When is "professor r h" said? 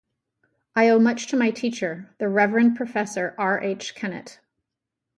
2.75-3.93